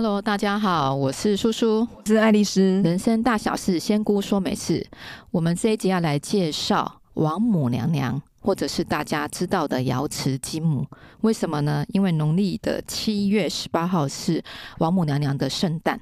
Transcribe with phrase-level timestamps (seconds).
[0.00, 2.80] Hello，大家好，我是叔叔，我是爱丽丝。
[2.84, 4.86] 人生大小事，仙姑说美事。
[5.32, 10.86] 我们这一集要来介绍王母娘娘，或者是大家知道的瑶池金母。
[11.22, 11.84] 为什么呢？
[11.88, 14.40] 因为农历的七月十八号是
[14.78, 16.00] 王母娘娘的圣诞。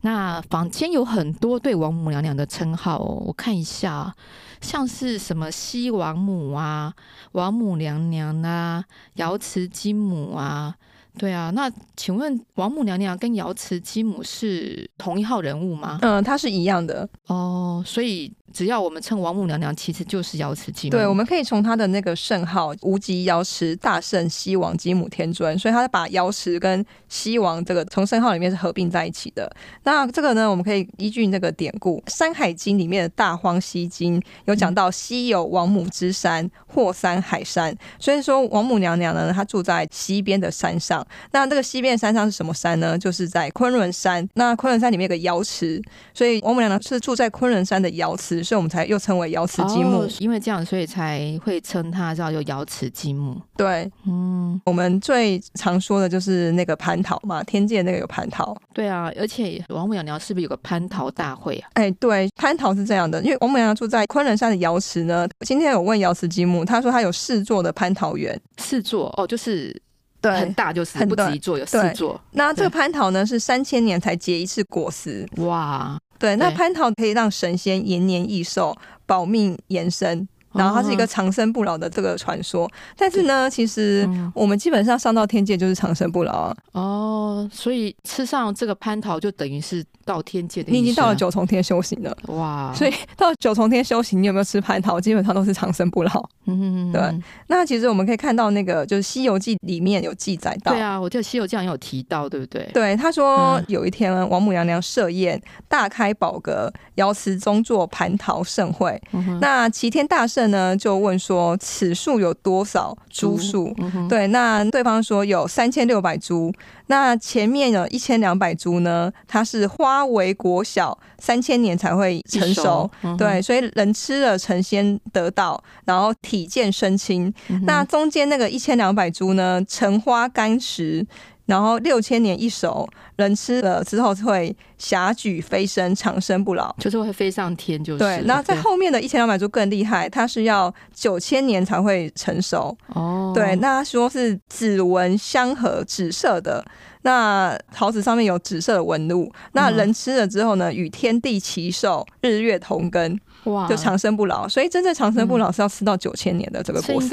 [0.00, 4.12] 那坊间有很多对王母娘娘的称号哦，我看一下，
[4.60, 6.92] 像是什么西王母啊、
[7.30, 8.84] 王母娘娘啊、
[9.14, 10.74] 瑶池金母啊。
[11.18, 15.98] 对啊，那请问王母娘娘跟瑶池金母是同一号人物吗？
[16.02, 18.32] 嗯，她是一样的哦，所以。
[18.56, 20.90] 只要我们称王母娘娘，其实就是瑶池金。
[20.90, 29.54] 对，我们可以从她的那个圣号“无极瑶池大圣西王金母天尊”，所以他把瑶池跟西王这个从圣号里面是合并在一起的。
[29.82, 41.06] 那这个呢，我们可以依据那个典故，《山海经》里面的《大荒西经》有讲到“西有王母之山，霍山海山”，所以说王母娘娘呢，她住在西边的山上。
[41.32, 42.96] 那这个西边山上是什么山呢？
[42.96, 44.26] 就是在昆仑山。
[44.32, 45.82] 那昆仑山里面有个瑶池，
[46.14, 48.45] 所以王母娘娘是住在昆仑山的瑶池。
[48.46, 50.02] 所以我们才又称为瑶池积木。
[50.02, 53.36] 哦，因为这样，所以才会称它叫做瑶池积木。
[53.56, 58.56] 对，嗯，我们最常说的就是那个蟠桃嘛，天界那个有蟠桃。
[58.72, 61.68] 对啊，而且王母娘娘是不是有个蟠桃大会啊？
[61.74, 65.26] 哎，对，蟠桃是这样的，因为王母娘娘住在昆仑山的瑶池呢。
[65.40, 69.74] 今天有问瑶池积木，她说她有四座的蟠桃园，四座哦，就是
[70.20, 72.20] 对，很大，就是不止一座，有四座。
[72.32, 75.26] 那这个蟠桃呢，是三千年才结一次果实。
[75.38, 75.98] 哇！
[76.18, 78.76] 对，那蟠桃可以让神仙延年益寿、
[79.06, 82.70] 保命延生，然后它是一个长生不老的这个传说。
[82.96, 86.56] 但是呢，其实我们基本上上到天界就是长生不老啊。
[86.72, 89.84] 哦，所以吃上这个蟠桃就等于是。
[90.06, 92.72] 到天界的，你已经到了九重天修行了哇！
[92.72, 95.00] 所以到九重天修行，你有没有吃蟠桃？
[95.00, 96.28] 基本上都是长生不老。
[96.46, 97.02] 嗯，对。
[97.48, 100.72] 那其实我们可以看到，那个就是《西游记》里面有记载到。
[100.72, 102.70] 对啊，我记得《西游记》上有提到，对不对？
[102.72, 109.00] 对，他说有一天王母娘娘设宴，大开宝阁，瑶池中坐蟠桃盛会。
[109.12, 116.52] 嗯、那齐天大圣呢就问说：“此树有多少株数？”嗯、对，那对方说有三千六百株。
[116.88, 122.90] 那前面有一千两百株呢，它是花为国小，三千年才会成熟。
[123.02, 127.32] 嗯、对，所以人吃了成仙得道，然后体健身轻。
[127.48, 131.06] 嗯、那中间那个一千两百株呢，成花干实，
[131.46, 137.82] 然后六千年一熟，人吃了之后会霞举飞升，长生不老，就是会飞上天。
[137.82, 138.20] 就是对。
[138.26, 142.76] 那在后面的一千两百株更厉害，它是要九千年才会成熟。
[142.88, 146.64] 哦，对，那说是紫纹相合，紫色的。
[147.02, 154.48] 那桃子上面有紫色的纹路，那人吃了之后呢，与天地齐寿，日月同根，哇，就长生不老。
[154.48, 157.08] 所以真正长生不老是要吃到九千年的这个果实。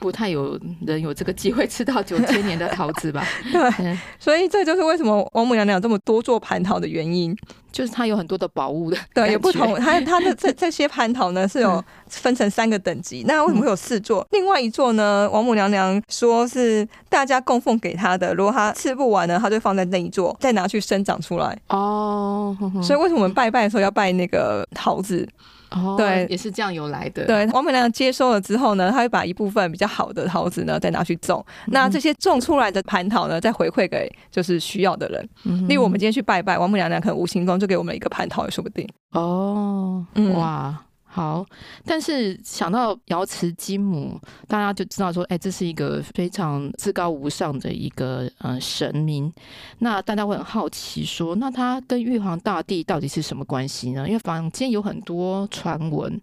[0.00, 3.24] 不太有人有这个机会吃到九千年的桃子吧？
[3.52, 7.36] 对，所以这就是为什么王母娘娘有这么多做蟠桃的原因，
[7.72, 8.96] 就是它有很多的宝物的。
[9.14, 13.24] 对，有不同，它它的这这些蟠桃呢 是有分成三个等级。
[13.26, 14.26] 那为什么会有四座？
[14.30, 15.28] 另外一座呢？
[15.32, 21.56] 王母娘娘说是大家供奉给她的，如果她吃不完呢，她就放在那一座，再拿去生长出来。
[21.68, 25.28] 哦，所以为什么我们拜拜的时候要拜那个桃子？
[25.70, 27.24] 哦，对，也是这样由来的。
[27.26, 31.40] 对，王母娘娘接收了之后呢，她会把一部分比较好的桃子呢，再拿去种。
[31.66, 35.28] 嗯、那这些种出来的蟠桃呢，再回馈给就是需要的人。
[35.44, 38.88] 嗯，例如我们今天去拜拜，王母娘娘可能无形中就给我们一个蟠桃也说不定。
[39.12, 40.82] 哦，嗯、哇。
[41.12, 41.44] 好，
[41.84, 44.16] 但是想到瑶池金母，
[44.46, 49.28] 大家就知道说，哎，这是一个非常至高无上的一个呃神明。
[49.80, 54.06] 那大家会很好奇说，那他跟玉皇大帝到底是什么关系呢？
[54.06, 56.20] 因为坊间有很多传闻，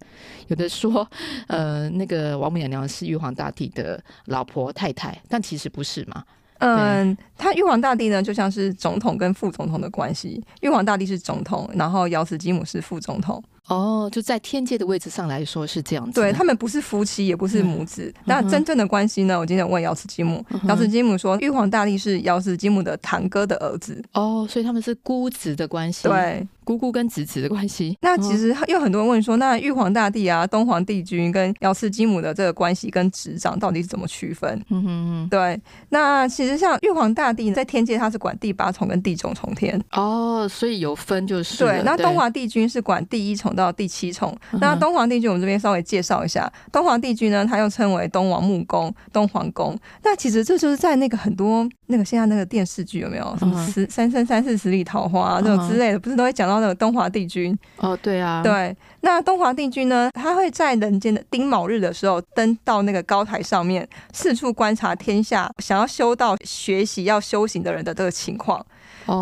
[0.48, 1.06] 有的说，
[1.48, 6.24] 呃，那个王母娘娘是玉皇大帝的老婆太太，但其实不是嘛。
[6.60, 10.44] 嗯，他玉皇大帝呢，就像是总统跟副总统的关系。
[10.62, 13.44] 玉皇大帝是总统，然后姚斯基姆是副总统。
[13.68, 16.14] 哦，就在天界的位置上来说是这样子。
[16.14, 18.14] 对，他们不是夫妻，也不是母子。
[18.18, 19.38] 嗯、那真正的关系呢？
[19.38, 24.04] 我今天问瑶池金母，瑶池金母说，玉皇大帝是瑶池金母的堂哥的儿子。
[24.14, 26.08] 哦，所以他们是姑侄的关系。
[26.08, 26.48] 对。
[26.68, 34.62] 姑姑跟侄子的关系，那其实有很多人问说，那玉皇大帝啊、东皇帝君跟瑶池金母的这个关系跟执掌到底是怎么区分？
[34.70, 41.82] 嗯哼哼，对，那其实像玉皇大帝在天界他是管第八重跟第九重天哦，所以有分就是对。
[41.86, 44.34] 那东华帝君是管第一重到第七重。
[44.62, 49.78] 那东皇帝君我们这边稍微介绍一下，东皇帝君呢，他又称为东王木宫、东皇宫。
[50.04, 57.58] 那其实这就是在那个很多那个现在那个电视剧有没有什么十三生三世十里桃花这种之类的，不是都会讲到那个东华帝君？
[57.78, 58.76] 哦，对啊，对。
[59.02, 68.66] 那东华帝君呢，他会在人间的丁卯日的时候登到那个高台上面，四处观察天下想要修道学习要修行的人的这个情况。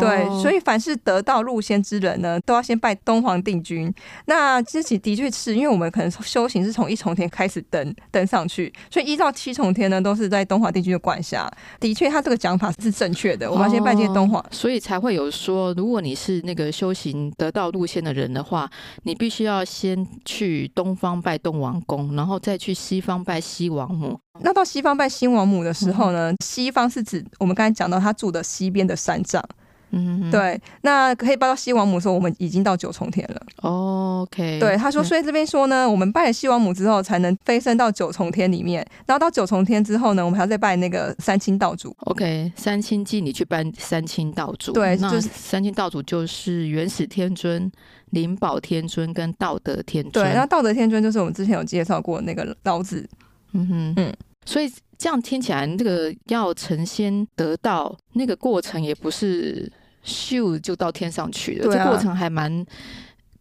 [0.00, 3.92] 对，所以凡是得道入仙之人呢，都要先拜东皇帝君。
[4.24, 11.48] 那自己的确是因为我们可能修行是从一重天开始登登上去，所以一到七重天呢，都是在东华帝君的管辖。
[11.78, 13.50] 的确，他这个讲法是正确的。
[13.50, 18.70] 我们要先拜见东皇，所以才会有说，如果你是那个修行得道路线的人的话，
[19.04, 24.18] 你必须要先去东方拜东王公，然后再去西方拜西王母。
[24.40, 29.42] 那到西方拜西王母的时候呢，西方是指我们刚才讲到他住的西边的三丈。
[29.90, 33.40] 嗯，对，那可以拜到西王母的时候，我们已经到九重天了。
[33.62, 38.86] OK，对，他说，所以这边说呢，我们拜了西王母之后，才能飞升到九重天里面。
[39.06, 41.96] 然后到九重天之后呢，我们还要再拜那个三清道主。
[42.00, 44.72] OK，三清祭你去拜三清道主。
[44.72, 47.70] 对，就是三清道主就是元始天尊、
[48.10, 50.26] 灵宝天尊跟道德天尊。
[50.26, 53.08] 对，那道德天尊就是我们之前有介绍过那个老子。
[53.52, 54.12] 嗯哼，嗯，
[54.44, 59.70] 所以这样听起来，这个要成仙得道，那个过程也不是。
[60.08, 62.64] 咻就到天上去了，啊、这过程还蛮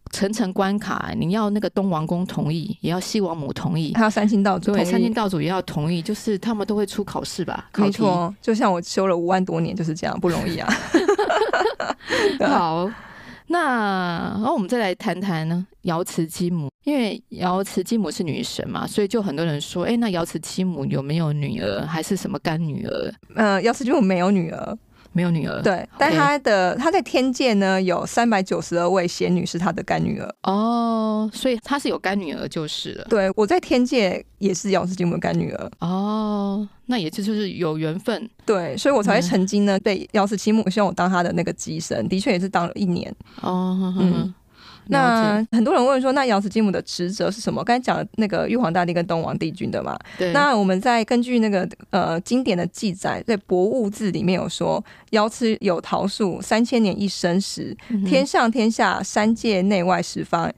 [0.10, 1.13] 层层关卡。
[1.16, 7.69] 你要那个东王公同意，也要西王母同意，还要三清道主，对，三清道主也要同意，就是他们都会出考试吧？
[7.78, 10.68] 没错，就像我修了五万多年就是这样，不容易啊。
[12.50, 12.90] 好，
[13.47, 23.13] 那然后我们再来谈谈呢，瑶池金母，因为瑶池金母是女神嘛，所以就很多人说，哎，那瑶池金母有没有女儿，还是什么干女儿？
[23.36, 24.77] 呃，瑶池金母没有女儿。
[25.16, 30.36] 没有女儿，对，但他的她 Okay 在天界呢，有三百九十二位仙女是他的干女儿。
[30.44, 33.08] 哦，所以他是有干女儿就是了。
[33.10, 35.72] 对，我在天界也是姚氏金母的干女儿。
[35.80, 38.30] 哦，那也就是有缘分。
[38.46, 43.10] 对，所以我才会曾经呢被姚氏金母希望我当他的那个机身，的确也是当了一年。
[43.42, 44.34] 哦，嗯。
[44.88, 47.64] 那很多人问说，那瑶池金母的职责是什么？
[47.64, 49.98] 刚才讲的那个玉皇大帝跟东王帝君的嘛。
[50.18, 50.32] 对。
[50.32, 60.52] 那我们再根据那个呃经典的记载，在《博物志》里面有说，瑶池有桃树，三千年一生时，天上天下三界内外十方，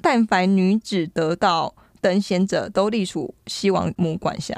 [0.00, 4.54] 但凡女子得道登仙者，都隶属西王母管辖。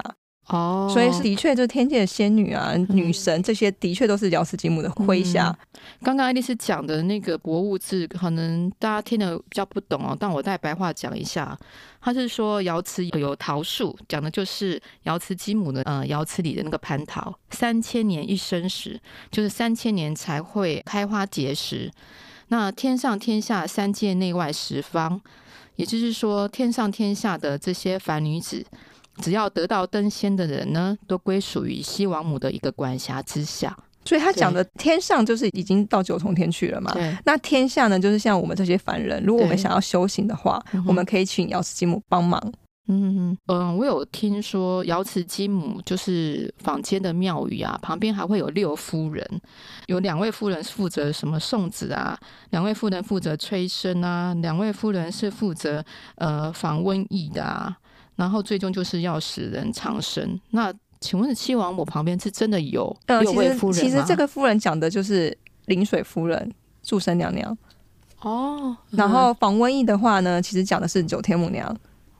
[0.48, 5.56] 哦，所以是的确，就是天界的仙女啊、嗯、女神这些，的确都是瑶池吉姆的麾下。
[6.02, 11.56] 刚刚爱丽丝讲的那个博物志，可能大家听得比较不懂哦，但我带白话讲一下。
[12.02, 19.00] 他是说瑶池有桃树，讲的就是瑶池基姆的呃瑶池里的那个蟠桃，三千年一生时，
[19.30, 21.90] 就是三千年才会开花结实。
[22.48, 25.18] 那天上天下三界内外十方，
[25.76, 28.66] 也就是说天上天下的这些凡女子。
[29.22, 33.76] 只要得到登仙的人呢，都归属于西王母的一个管辖之下。
[34.06, 36.94] 所以他讲的天上就是已经到九重天去了嘛。
[37.24, 42.38] 那天下呢，就是像我们这些凡人，如果我们想要修行的话，我们可以请瑶池金母帮忙。
[42.86, 49.26] 嗯嗯嗯，我有听说瑶池金母就是坊间的庙宇啊，旁边还会有六夫人，
[49.86, 52.14] 有两位夫人负责什么送子啊，
[52.50, 55.82] 两位夫人负责催生啊，两位夫人是负责
[56.16, 57.74] 呃防瘟疫的啊。
[58.16, 60.40] 然后最终就是要使人长生。
[60.50, 63.82] 那请问七王母旁边是真的有六位夫人吗？
[63.82, 66.52] 呃，其实，其实这个夫人讲的就是临水夫人、
[66.82, 67.56] 祝生娘娘。
[68.20, 68.76] 哦。
[68.90, 71.76] 然后防瘟疫的话呢，其实讲的是九天母娘。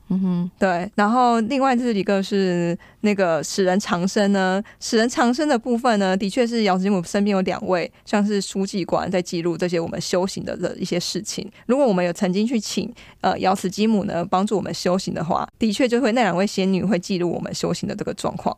[0.09, 11.50] 嗯哼，对，然后另外这一个是那个使人长生呢，使人长生的部分呢，的确是瑶池金母身边有两位，像是书记官在记录这些我们修行的的一些事情。
[11.67, 18.55] 如果我们有曾经去请呃瑶池金母呢帮助我们修行的话，的确就会那两位仙女会记录我们修行的这个状况。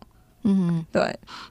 [0.49, 1.03] 嗯，对。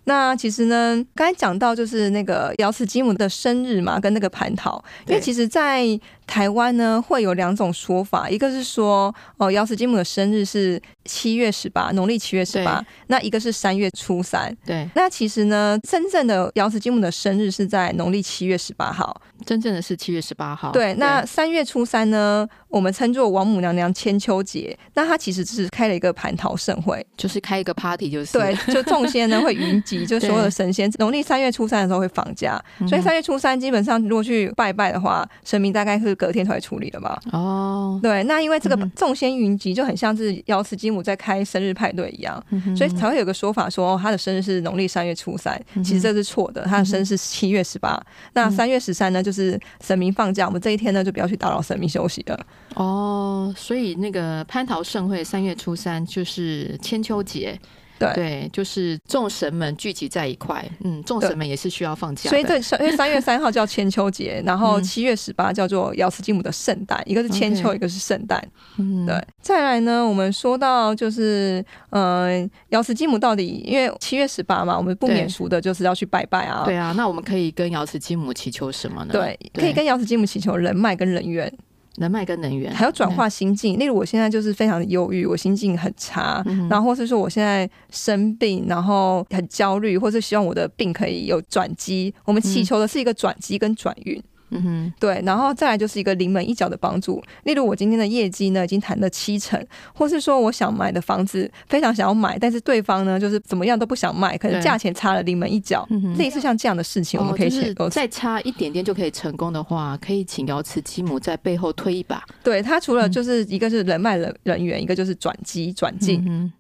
[0.05, 5.83] 那其实呢，刚才讲到就是那个瑶池金母的生日嘛，跟那个蟠桃，因为其实，在
[6.27, 14.55] 台湾呢，会有两种说法，一个是说，哦，瑶池金姆的生日是七月十八，农历七月十八，那一个是三月初三。
[14.65, 19.15] 对，那其实呢，真正的瑶池金姆的生日是在农历七月十八号，
[19.45, 20.71] 真正的是七月十八号。
[20.71, 36.14] 对，那三月初三呢，我们称作王母娘娘千秋节，那它其实只是开了一个蟠桃盛会，就是开一个 party，就是对，就众仙呢 会云集，就所有的神仙，农历三月初三的时候会放假，所以三月初三基本上如果去拜拜的话，神明大概是。
[36.15, 37.19] 隔天才处理的嘛？
[37.31, 45.59] 哦，对，那因为这个众仙云集，就很像是瑶池金母在开生日派对一样，嗯、所以才会有个说法说，他的生日是农历三月初三。
[45.73, 48.05] 嗯、其实这是错的，他的生日是七月十八、嗯。
[48.33, 52.45] 那三月十三呢，就是神明放假，我们这一天呢就不要去打扰神明休息了。
[52.75, 57.59] 哦，所以那个蟠桃盛会三月初三就是千秋节。
[57.97, 62.29] 对对，就是众神们聚集在一块，嗯，众神们也是需要放假。
[62.29, 68.43] 所以这三因为三月三号叫千秋节， 然后七月十八叫做瑶池金母的圣诞，一个是千秋，一个是圣诞。
[68.77, 69.15] 嗯，对。
[69.41, 76.63] 再来呢，我们说到就是，嗯，瑶池金母到底因为七月十八嘛，我们不免俗的就是要去拜拜啊。
[76.65, 79.13] 对啊，那我们可以跟瑶池金母祈求什么呢？
[79.13, 81.51] 对，可以跟瑶池金母祈求人脉跟人缘。
[81.97, 83.79] 人脉跟能源，还有转化心境。
[83.79, 92.13] 例如，我现在就是非常的忧郁，我心境很差，嗯、然后或是说我现在生病，然后很焦虑，或是希望我的病可以有转机。
[92.25, 94.17] 我们祈求的是一个转机跟转运。
[94.17, 94.23] 嗯
[94.61, 97.21] 哼，对，然后再来就是一个临门一脚的帮助。
[97.43, 99.59] 例如我今天的业绩呢，已经谈了七成，
[99.93, 105.87] 或是说我想买的房子非常想要买，但是对方呢就是怎么样都不想卖，可能价钱差了临门一脚。
[106.17, 112.23] 类似像这样的事情，我们可以写、哦就是、再差一点点就可以成功的话，可以请瑶池金母在背后推一把。
[112.43, 116.23] 对，他除了就是一个是人脉人人员，一个就是转机转进。
[116.27, 116.51] 嗯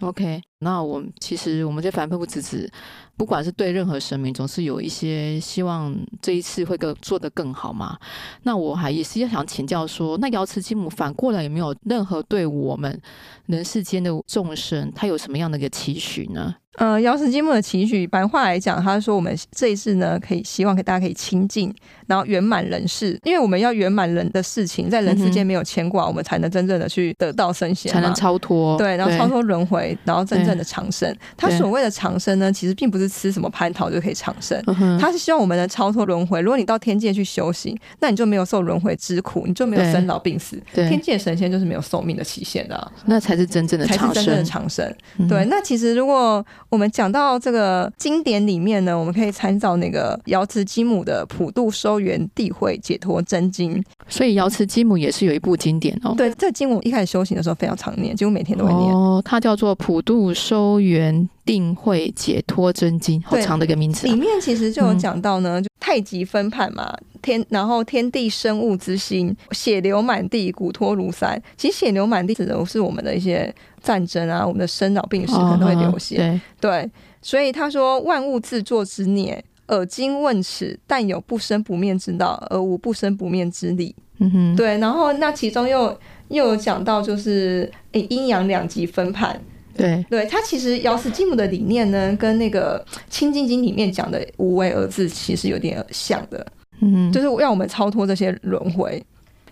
[0.00, 2.70] OK，那我们其实我们这凡夫俗子，
[3.18, 7.98] 不管是对任何神明，总是有一些希望这一次会更做得更好嘛。
[8.44, 12.98] 那我还也是想请教说，那瑶池金母反过来有没有任何对我们
[13.46, 16.54] 人世间的众生，他有什么样的一个期许呢？
[16.76, 21.74] 呃，瑶池金母的期许，白话来讲，他说我们这一次呢，可以希望给大家可以亲近，
[22.06, 28.78] 然后圆满人世，因为我们要圆满人的事情，在人世间没有牵挂，嗯、我们才能真正的去得到圣贤，才能超脱。
[28.78, 31.12] 对，然后超脱轮回，然后真正的长生。
[31.36, 34.62] 他所谓的长生呢，其实并不是吃什么蟠桃就可以长生，
[35.00, 36.40] 他是希望我们能超脱轮回。
[36.40, 40.60] 如果你到天界去修行，那你就没有受轮回之苦，你就没有生老病死。
[40.74, 44.08] 对，天界神仙就是没有寿命的期限的、啊，那才是真正的长生。
[44.08, 44.94] 才是真正的长生。
[45.28, 56.14] 对，那其实如果我们讲到这个经典里面呢，我们可以参照那个瑶池金母的《普度收圆地会解脱真经》，所以瑶池金母也是有一部经典哦。
[56.16, 58.94] 对，这个经我一开始修行的时候非常常念，几乎每天都会念。
[58.94, 64.12] 哦，它叫做《普度收圆定慧解脱真经》，好长的一个名字啊。
[64.12, 71.42] 里面其实就有讲到呢，就太极分判嘛，天，然后天地生物之心，血流满地，骨脱如山。
[71.56, 73.54] 其实血流满地指的是我们的一些。
[73.80, 76.90] 战争啊，我们的生老病死可能会流血，哦、对，对，
[77.22, 83.94] 所以他说万物自作之孽，尔今问此，但有不生不灭之道，而无不生不灭之理。
[84.18, 89.40] 嗯哼，对，然后那其中又又有讲到就是诶阴阳两极分判，
[89.78, 96.46] 对，对，他其实瑶池金母的理念呢，跟那个清净经里面讲的无为而治其实有点像的，
[96.80, 99.02] 嗯，就是让我们超脱这些轮回。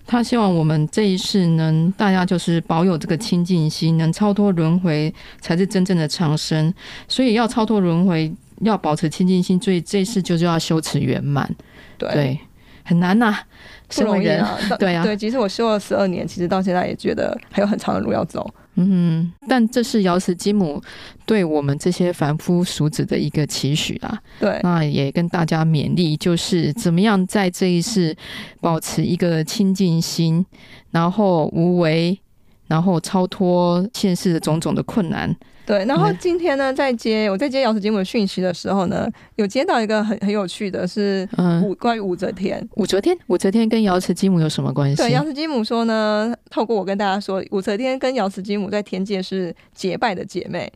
[0.09, 6.73] 他希望我们这一世能大家就是保有这个清净心，能超脱轮回，才是真正的长生。
[7.09, 11.53] 所以要超脱轮回，要保持清净心，所以这一世就是要修持圆满。
[11.99, 12.41] 对，对，
[12.85, 13.43] 很难呐、啊，
[13.89, 14.57] 不容易啊。
[14.79, 18.49] 对啊，对，其实我修了十二年，其实到现在也觉得还有很长的路要走。
[18.77, 20.81] 嗯，但这是瑶池金姆
[21.25, 24.19] 对我们这些凡夫俗子的一个期许啊。
[24.39, 28.17] 对，那也跟大家勉励，就是怎么样在这一世
[28.61, 30.45] 保持一个清净心，
[30.91, 32.21] 然后无为，
[32.67, 35.35] 然后超脱现世的种种的困难。
[35.67, 42.67] 对，然后今天呢，在接我在接瑶池金母的讯息的时候呢，有接到一个很很有趣的是，嗯，武关于武则天。
[42.77, 44.97] 武则天，武则天跟瑶池金母有什么关系？
[44.97, 50.73] 对，瑶池金母说呢，透过我跟大家说，武则天跟瑶池金母在天界是结拜的姐妹。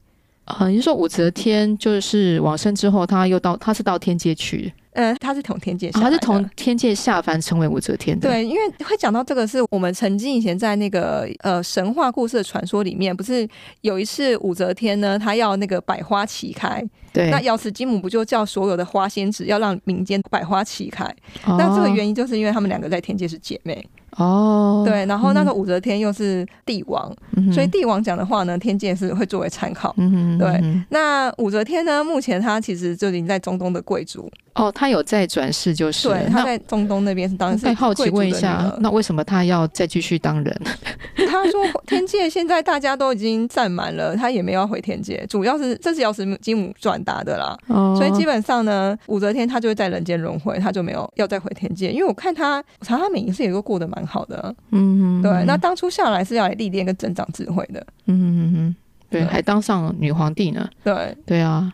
[0.46, 4.72] 啊，你说武则天就是往生之后，她又到，她是到天界去。
[5.00, 8.28] 嗯，他是从天界下，他是从天界下凡成为武则天的。
[8.28, 13.48] 对，因为会讲到这个，是我们曾经以前在那个呃神话故事的传说里面，不是
[13.80, 16.82] 有一次武则天呢，她要那个百花齐开。
[17.12, 21.04] 对，那瑶池金母不就叫所有的花仙子要让民间百花齐开？
[21.44, 21.56] 哦。
[21.58, 23.84] 那这个原因就是因为他们两个在天界是姐妹。
[24.16, 29.94] 哦，对，然后那个武则天又是帝王，嗯、所以帝王讲的话呢，天界是会作为参考。
[29.98, 34.28] 嗯、对，那武则天呢，目前她其实就已经在中东的贵族。
[34.54, 37.58] 哦，他有在转世，就是对，他在中东那边是当时。
[37.58, 40.60] 再好奇问一下，那为什么他要再继续当人？
[41.30, 47.56] 他说天界现在大家都已经占满了，他也没有要回天界，主要是这是瑶池金母转达的啦。
[47.68, 55.44] 哦，所以基本上呢，武则天她就会在人间轮回，她就没有要再回天界，因为我看她，我查她每一次也都过得蛮好的，嗯，对。
[55.46, 58.76] 那当初下来是要来历练跟增长智慧的，嗯嗯
[59.08, 61.72] 对，还当上女皇帝呢，对对啊。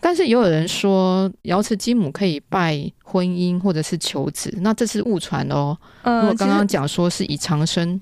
[0.00, 5.76] 但是也有人说，瑶池金母可以拜婚姻或者是求子，那这是误传哦。
[6.02, 8.00] 嗯，我刚刚讲说是以长生，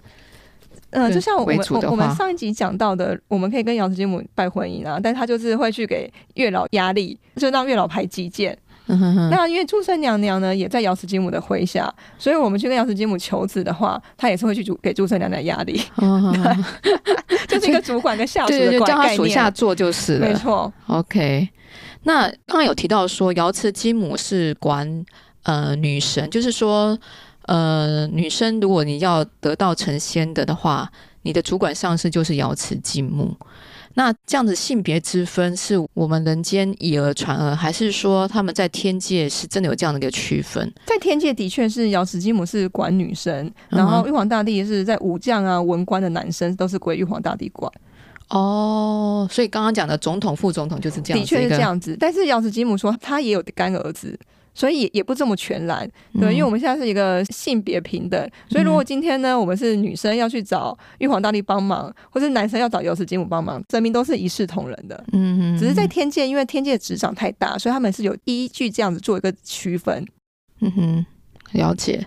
[0.90, 8.56] 嗯，就像我们我，我们上一集讲到的，我们可以跟瑶池金母拜婚姻啊，但他就是会去给月老压力，就让月老排急件。
[8.88, 15.80] 嗯、哼哼那因为祝生娘娘呢也在瑶池金母的麾下，所以我们去跟瑶池金母求子的话，她也是会去给祝生娘娘压力。
[17.48, 20.28] 就是一个主管跟下属的对，对，对，叫他属下做就是了。
[20.28, 20.72] 没错。
[20.86, 21.48] OK，
[22.06, 25.04] 那刚刚有提到说瑶池金母是管
[25.42, 26.96] 呃女神，就是说
[27.46, 30.88] 呃女生如果你要得道成仙的的话，
[31.22, 33.36] 你的主管上司就是瑶池金母。
[33.94, 40.72] 那这样子性别之分是我们人间以讹传讹，还是说他们在天界是真的有这样的一个区分？
[40.84, 47.72] 在天界的确是瑶池金母是管女生，然后玉皇大帝是在武将啊、文官的男生都是归玉皇大帝管。
[48.28, 51.96] 哦，所以刚刚讲的总统、副总统就是这样子，的确是这样子。
[51.98, 54.18] 但是瑶池金母说他也有干儿子。
[54.58, 58.18] 所以也也不这么全然，对，因为我们现在是一个性别平等，
[58.48, 65.04] 所以如果今天呢，我们是女生要去找玉皇大帝帮忙，或是男生要找瑶池金母帮忙，神明都是一视同仁的。
[65.12, 70.02] 嗯嗯，只是在天界，因为天界职掌太大，所以他们是有依据这样子做一个区分。
[70.62, 71.06] 嗯哼，
[71.52, 72.06] 了解。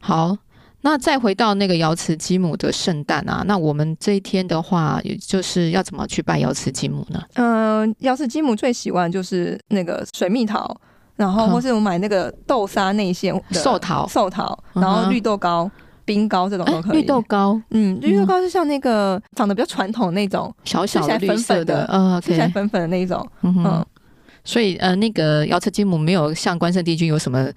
[0.00, 0.38] 好，
[0.84, 7.20] 那再回到那个瑶池金母的圣诞啊，那我们这一天的话，也就是要怎么去拜瑶池金母呢？
[7.34, 10.76] 嗯、呃，瑶池金母最喜欢就是那个水蜜桃。
[11.16, 15.70] 然后，或是我买那个豆沙内馅寿桃，寿桃，然后绿豆糕、
[16.04, 16.96] 冰糕这种都可以。
[16.96, 23.24] 绿豆糕，嗯，绿豆糕是像那个长得比较传统那种，小小的绿色的，嗯，吃起来粉粉的那一种。
[23.42, 23.86] 嗯，
[24.42, 27.48] 所以呃，那个瑶池金母没有像关圣帝君有什么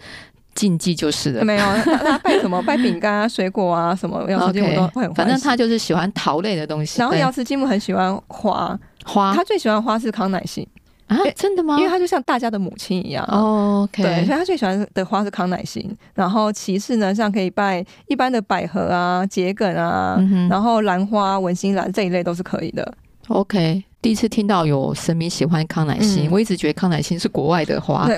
[0.58, 1.46] 禁忌，就是的。
[1.46, 2.60] 没有， 他拜什么？
[2.64, 4.26] 拜饼干啊、水果啊什么？
[4.30, 5.14] 瑶池金木都会很。
[5.14, 7.00] 反正他就是喜欢桃类的东西。
[7.00, 10.68] 然后瑶池金木很喜欢花，花，他最喜欢花是康乃馨。
[11.06, 11.78] 啊，真的吗？
[11.78, 13.24] 因为他就像大家的母亲一样。
[13.32, 15.90] 哦对，所以他最喜欢的花是康乃馨。
[16.14, 22.94] 然后其次呢，像可以拜一般的百合啊、桔梗啊，嗯、然后兰花、文心兰这一类都是可以的。
[23.30, 28.08] OK，第一次听到有神明喜欢康乃馨，嗯、我一直觉得康乃馨是国外的花。
[28.08, 28.18] 对。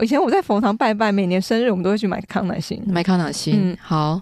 [0.00, 3.54] 以前我在佛堂拜拜，每年生日我们都会去买康乃馨，买康乃馨。
[3.56, 4.20] 嗯，好。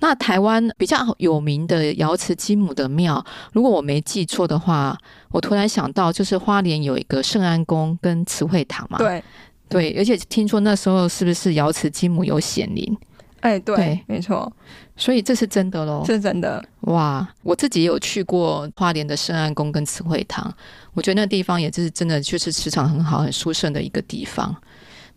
[0.00, 4.98] 那台湾比较有名的瑶池金母的庙，如果我没记错的话，
[5.30, 8.98] 我突然想到，就是花莲有一个圣安宫跟慈惠堂嘛。
[8.98, 9.22] 对
[9.68, 12.96] 对，而且听说那时候是不是瑶池金母有显灵？
[13.42, 14.50] 哎，对，对没错，
[14.96, 16.02] 所以这是真的喽。
[16.06, 17.28] 是真的哇！
[17.42, 20.52] 我自己有去过花莲的圣安宫跟慈惠堂，
[20.94, 24.54] 我觉得那个地方也就是真的，就是磁场很好、很殊胜的一个地方。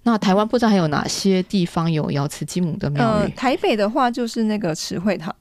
[0.04, 3.24] 那台湾不知道还有哪些地方有瑶池金母的庙宇？
[3.24, 5.34] 呃，台北的话就是那个慈惠堂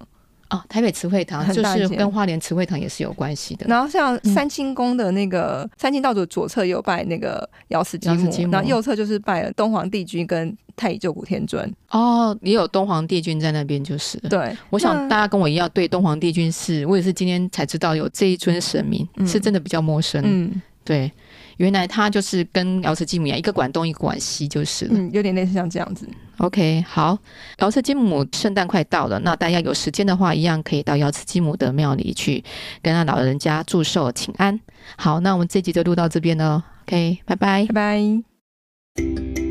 [0.55, 3.67] 哦，台北慈惠堂就是跟花莲慈惠堂也是有关系的。
[3.69, 11.73] 然后像三清宫的那个、嗯、三清道祖左侧有拜那个瑶池金母，金母然后右侧就是拜了东皇帝君跟太乙救苦天尊。
[11.91, 14.19] 哦，也有东皇帝君在那边，就是。
[14.29, 20.23] 对，我想大家跟我一样，对东皇帝君是，我也是今天才知道有这一尊神明，嗯、是真的比较陌生。
[20.25, 21.11] 嗯，对。
[21.59, 24.93] 原来他就是跟瑶池金母一样，一个管东，一个管西，就是了。
[24.95, 26.09] 嗯，有点类似像这样子。
[26.39, 27.17] OK，好，
[27.59, 32.43] 瑶池金母圣诞快到了，那大家有时间的话，一样可以到瑶池金母的庙里去
[32.83, 34.59] 跟他老人家祝寿请安。
[34.97, 36.65] 好，那我们这集就录到这边了。
[36.87, 39.44] OK，拜拜，拜拜。